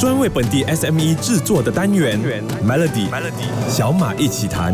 [0.00, 2.18] 专为本地 SME 制作的单元
[2.66, 3.06] Melody，
[3.68, 4.72] 小马一起谈。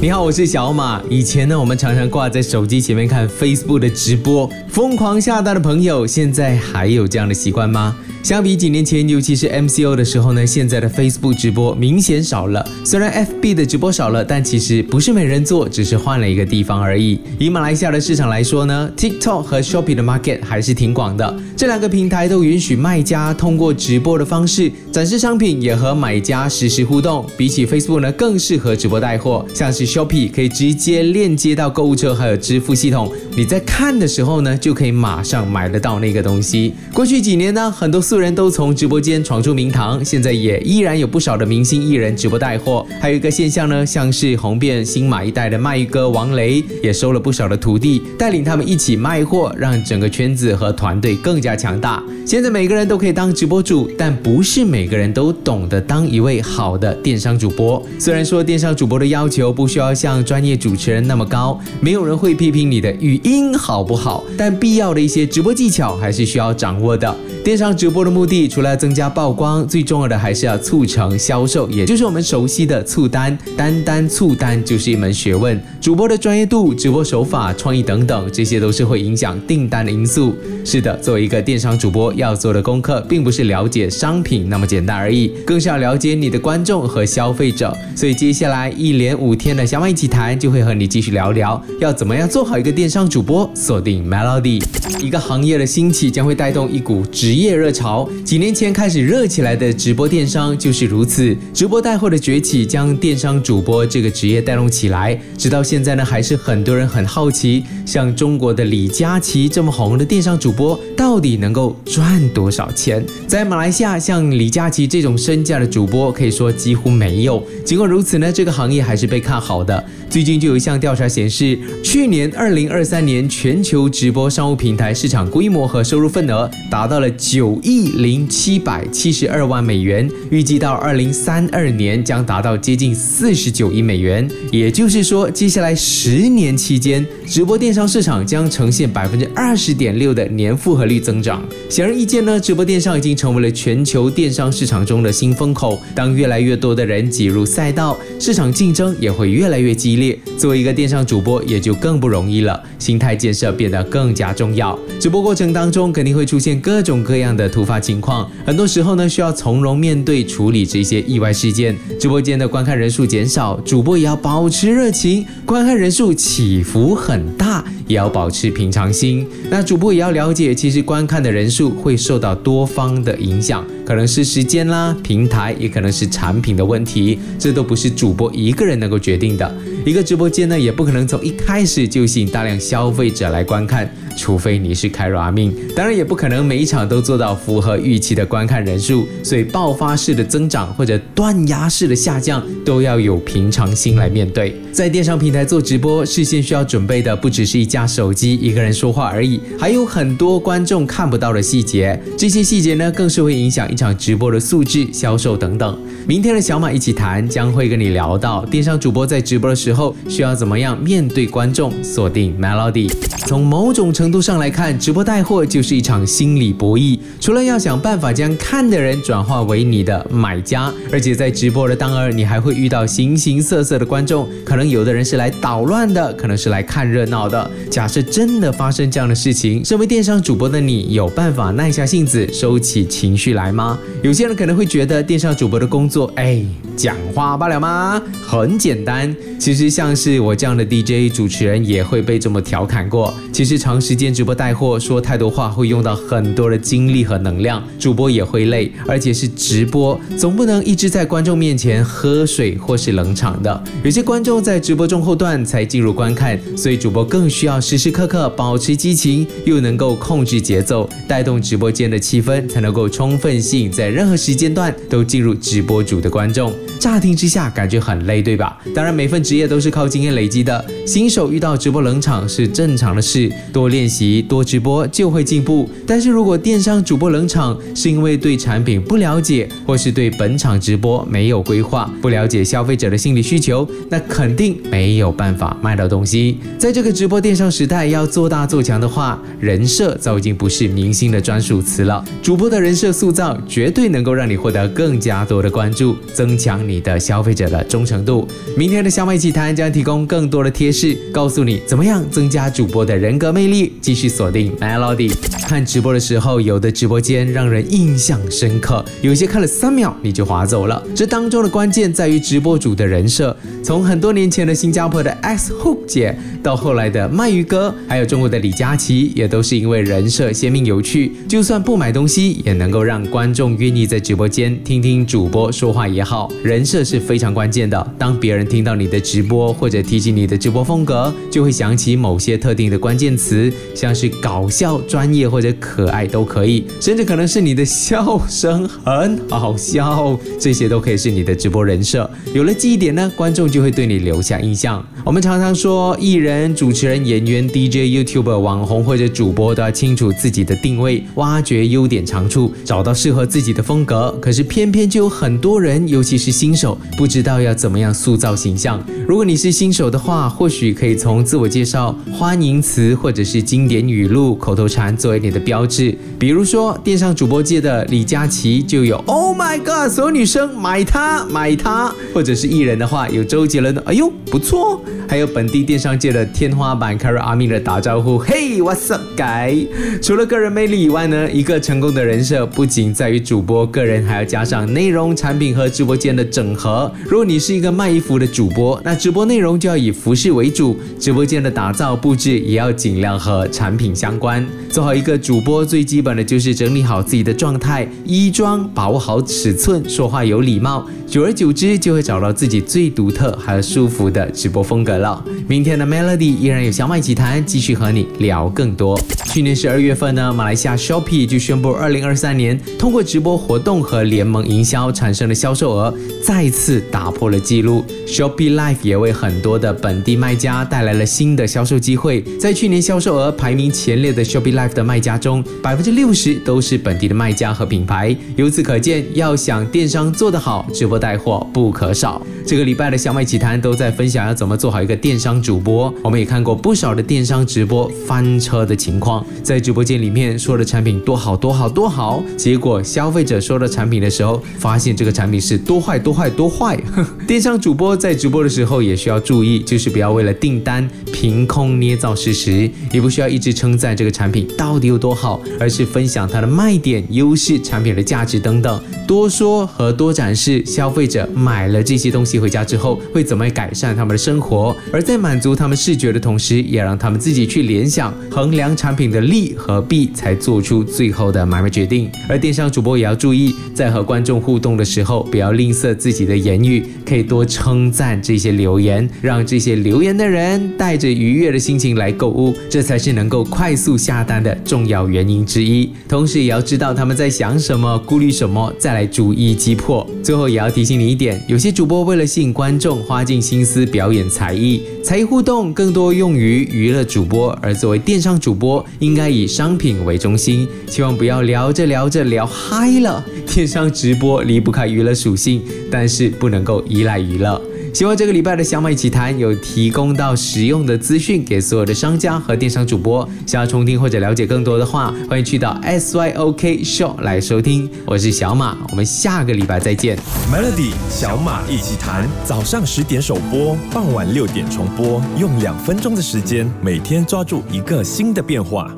[0.00, 1.02] 你好，我是小马。
[1.10, 7.96] 以前呢，我们常常挂在手机前面看 Facebook 的直播，疯狂下单的朋友，现在还有这样的习惯吗？
[8.26, 12.68] 相比几年前，尤其是 MCO 的时候呢，现在的 Facebook 直播明显少了。
[12.84, 17.20] 虽然 FB 的直播少了，但其实不是没人做，只是换了一个地方而已。
[17.38, 21.38] 以马来西亚的市场来说呢，TikTok 和 Shopee 的 market 还是挺广的。
[21.56, 27.24] 这两个平台都允许卖家通过直播的方式展示商品，也和买家实时互动。
[27.36, 29.46] 比起 Facebook 呢，更适合直播带货。
[29.54, 33.08] 像是 Shopee 可以直接链接到购物车，还有支付系统。
[33.36, 36.74] 你在看的时候呢，就可以马上买得到那个东西。
[36.92, 42.86] 过去几年呢，很多素人都从直播间闯出名堂，现在也依然有不少的明星艺人直播带货。
[43.00, 52.02] 还有一个现象呢，像是红遍新马一代的卖哥王雷，也收了不少的徒弟，带领他们一起卖货，让整个圈子和团队更加强大。
[52.24, 57.80] 现在每个人都可以当直播主，但不是每个人都懂得当一位好的电商主播。
[57.98, 67.14] 虽然说电商主播的要求不需要像专业主持人那么高，没有人会批评你的语音好不好，但必要的一些直播技巧还是需要掌握的。
[67.44, 73.38] 电商直播播的目的，除了增加曝光，最重要的还是要促成销售，也就是我们熟悉的促单。
[73.56, 80.34] 单单促单就是一门学问，主播的专业度、直播手法、创意等等，这些都是会影响订单的因素。
[80.62, 87.74] 是的，作为一个电商主播，要做的功课，并不是了解商品那么简单而已，更是要了解你的观众和消费者。
[87.96, 93.50] 所以接下来一连五天的小马一起谈，就会和你继续聊聊，要怎么样做好一个电商主播。
[93.54, 94.62] 锁定 Melody，
[95.00, 97.85] 一个行业的兴起将会带动一股职业热潮。
[97.86, 105.16] 好几年前开始热起来的直播电商就是如此，直播带货的崛起将电商主播这个职业带动起来。
[105.38, 113.06] 直到现在呢，还是很多人很好奇，像中国的李佳琦这么红的电商主播，到底能够赚多少钱？
[113.28, 117.40] 在马来西亚，像李佳琦这种身价的主播，可以说几乎没有。
[117.64, 119.84] 尽管如此呢，这个行业还是被看好的。
[120.10, 134.28] 最近就有一项调查显示，去年二零二三年全球直播商务平台市场规模和收入份额达到了九亿零七百七十二万美元，预计到二零三二年将达到接近四十九亿美元。
[134.50, 141.42] 也就是说，接下来十年期间，直播电商市场将呈现百分之二十点六的年复合率增长。
[141.68, 145.80] 显而易见呢，直播电商已经成为了全球电商市场中的新风口。
[145.94, 150.18] 当越来越多的人挤入赛道，市场竞争也会越来越激烈。
[150.38, 154.78] 作为一个电商主播，也就更不容易了，心态建设变得更加重要。
[155.00, 161.76] 直播过程当中肯定会出现各种各样的突发情况，很多时候呢需要从容面对处理这些意外事件。
[161.98, 169.26] 直播间的观看人数减少，主播也要保持热情；观看人数起伏很大，也要保持平常心。
[169.50, 179.52] 那主播也要了解，其实观看的人数会受到多方的影响，可能是时间啦、平台，也可能是产品的问题，这都不是主播一个人能够决定的。
[179.84, 189.06] 一个直播间呢，也不可能从一开始就吸引大量消费者来观看，除非你是开 ra 命，当然也不可能每一场都做到符合预期的观看人数。
[189.22, 194.56] 所以爆发式的增长或者断崖式的下降，都要有平常心来面对。
[194.72, 201.98] 在电商平台做直播，事先需要准备的不只是一架手机、一个人说话而已，还有很多观众看不到的细节。
[202.16, 205.78] 这些细节呢，更是会影响一场直播的素质、销售等等。
[206.06, 209.94] 明天的小马一起谈将会跟你聊到电商主播在直播的时候。
[210.08, 211.72] 需要怎么样面对观众？
[211.82, 212.90] 锁定 Melody。
[213.26, 216.96] 从某种程程度上来看，直播带货就是一场心理博弈。
[217.18, 224.28] 除了要想办法将看的人转化为你的买家，而且在直播的当儿，你还会遇到形形色色的观众。
[224.44, 227.50] 可能有的人是来捣乱的，可能是来看热闹的。
[227.68, 233.76] 假设真的发生这样的事情，身为电商主播的你，有办法耐下性子，收起情绪来吗？
[234.04, 236.40] 有些人可能会觉得电商主播的工作，哎，
[236.76, 238.00] 讲话罢了吗？
[238.24, 239.12] 很简单。
[239.40, 239.68] 其实。
[239.68, 243.12] 像是我这样的 DJ 主持人也会被这么调侃过。
[243.32, 253.64] 其实长时间直播带货，说太多话会用到很多的精力和能量，主播也会累，而且是直播，总不能一直在观众面前喝水或是冷场的。
[253.82, 266.52] 有些观众在直播中后段才进入观看，所以主播更需要时时刻刻保持激情，又能够控制节奏，带动直播间的气氛，才能够充分吸引在任何时间段都进入直播主的观众。
[266.78, 268.58] 乍听之下感觉很累，对吧？
[268.74, 273.30] 当然每份职业都是靠经验累积的，新手遇到直播冷场是正常的事。
[273.52, 275.70] 多练练习，多直播就会进步。
[275.86, 286.38] 但是如果电商主播冷场，是因为对产品不了解，或是对本场直播没有规划，不了解消费者的心理需求，那肯定没有办法卖到东西。
[286.58, 292.04] 在这个直播电商时代，要做大做强的话，人设早已经不是明星的专属词了。
[292.20, 298.26] 主播的人设塑造，绝对能够让你获得更加多的关注，增强你的消费者的忠诚度。
[298.56, 303.74] 明天的小麦奇谈将提供更多的贴士，告诉你怎么样增加主播的人格魅力。
[303.80, 305.12] 继续锁定 Melody。
[305.46, 310.82] 看直播的时候，有的直播间让人印象深刻，有些看了三秒你就划走了。
[310.94, 313.36] 这当中的关键在于直播主的人设。
[313.62, 326.32] 从很多年前的新加坡的 X Hook 姐，到后来的鳗鱼哥，还有中国的李佳琦，也都是因为人设鲜明有趣，就算不买东西，也能够让观众愿意在直播间听听主播说话也好。
[326.42, 327.94] 人设是非常关键的。
[327.98, 342.08] 当别人听到你的直播或者提起你的直播风格，就会想起某些特定的关键词，像是搞笑、专业或者可爱都可以，甚至可能是你的笑声很好笑，这些都可以是你的直播人设。
[342.34, 344.84] 有了记忆点呢，观众就会对你留下印象。
[345.04, 354.16] 我们常常说，艺人、主持人、演员、DJ、YouTuber、网红或者主播都要清楚自己的定位，挖掘优点长处，找到适合自己的风格。
[354.20, 358.82] 可是偏偏就有很多人，尤其是新手，不知道要怎么样塑造形象。
[359.06, 365.96] 如果你是新手的话，或许可以从自我介绍、欢迎词或者是经典语录、口头禅作为你的标志。
[366.18, 379.66] 比如说，电商主播界的李佳琦就有 “Oh my God”，所有女生买它买它，或者是艺人的话，有周杰伦的“哎呦不错”，还有本地电商界的天花板 Kara 阿米的打招呼 “Hey what's up guy”。
[380.02, 386.92] 除了个人魅力以外呢，一个成功的人设不仅在于主播个人，还要加上内容、产品和直播间的整合。
[387.04, 394.44] 如果你是一个卖衣服的主播，那直播内容就要以服饰为主，直播间的打造布置也要尽量和产品相关。
[394.70, 400.86] 做好一个主播，最基本的就是整理好自己的状态、衣装，把握好尺寸，说话有礼貌。
[401.06, 405.24] 久而久之，就会找到自己最独特还有舒服的直播风格了。
[405.48, 409.00] 明天的 Melody 依然有小麦奇谈，继续和你聊更多。
[409.26, 417.84] 去年十二月份呢，马来西亚 Shopee 就宣布，二零二三年通过直播活动和联盟营销产生的销售额再次打破了记录。
[418.06, 422.22] Shopee Live 也为很多的本地卖家带来了新的销售机会。
[422.40, 428.16] 在去年销售额排名前列的 Shopee Live 的卖家中，百分之六十都是本地的卖家和品牌。
[428.36, 432.20] 由此可见，要想电商做得好，直播带货不可少。
[432.46, 435.92] 这个礼拜的小麦奇谈都在分享要怎么做好一个电商主播。
[436.02, 446.78] 我们也看过不少的电商直播翻车的情况，在直播间里面说的产品多好多好多好，结果消费者收到产品的时候，发现这个产品是多坏多坏多坏。
[447.26, 472.10] 电商主播在直播的时候也需要注意，就是不要为了订单凭空捏造事实，也不需要一直称赞这个产品到底有多好，而是分享它的卖点、优势、产品的价值等等，多说和多展示消费者买了这些东西回家之后会怎么改善他们的生活，而在满足他们视觉的同时，也让他们自己去联想、衡量产品的利和弊，才做出最后的买卖决定。
[472.28, 485.90] 而电商主播也要注意，在和观众互动的时候，不要吝啬自己的言语，可以多称赞这些留言，让这些留言的人带着愉悦的心情来购物，这才是能够快速下单的重要原因之一。
[486.08, 490.06] 同时，也要知道他们在想什么、顾虑什么，再来逐一击破。
[490.22, 500.66] 最后，也要提醒你一点：有些主播为了吸引观众，花尽心思表演才艺，才艺互动更多用于娱乐主播，而作为电商主播，应该以商品为中心。
[500.88, 503.24] 千万不要聊着聊着聊嗨了。
[503.46, 507.60] 电商直播离不开娱乐属性，但是不能够依赖娱乐。
[507.96, 513.26] 希望这个礼拜的小麦奇谈有提供到实用的资讯给所有的商家和电商主播。
[513.46, 517.88] 想要重听或者了解更多的话，欢迎去到 SYOK Show 来收听。
[518.04, 520.18] 我是小马，我们下个礼拜再见。
[520.52, 528.94] Melody 小马一起谈，早上十点首播，傍晚六点重播，用两分钟的时间，每天抓住一个新的变化。